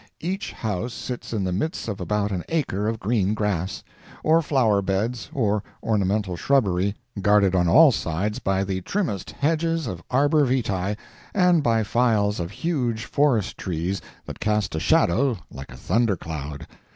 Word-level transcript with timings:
Each 0.19 0.51
house 0.51 0.95
sits 0.95 1.31
in 1.31 1.43
the 1.43 1.51
midst 1.51 1.87
of 1.87 2.01
about 2.01 2.31
an 2.31 2.43
acre 2.49 2.87
of 2.87 2.99
green 2.99 3.35
grass, 3.35 3.83
or 4.23 4.41
flower 4.41 4.81
beds 4.81 5.29
or 5.31 5.61
ornamental 5.83 6.35
shrubbery, 6.35 6.95
guarded 7.21 7.53
on 7.53 7.67
all 7.67 7.91
sides 7.91 8.39
by 8.39 8.63
the 8.63 8.81
trimmest 8.81 9.29
hedges 9.29 9.85
of 9.85 10.01
arbor 10.09 10.43
vitae, 10.43 10.97
and 11.35 11.61
by 11.61 11.83
files 11.83 12.39
of 12.39 12.49
huge 12.49 13.05
forest 13.05 13.59
trees 13.59 14.01
that 14.25 14.39
cast 14.39 14.73
a 14.73 14.79
shadow 14.79 15.37
like 15.51 15.71
a 15.71 15.77
thunder 15.77 16.15
cloud. 16.17 16.65